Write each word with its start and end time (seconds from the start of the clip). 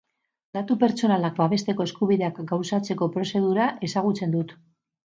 Datu 0.57 0.77
pertsonalak 0.83 1.35
babesteko 1.41 1.87
eskubideak 1.91 2.41
gauzatzeko 2.53 3.13
prozedura 3.19 3.71
ezagutzen 3.91 4.37
dut. 4.41 4.61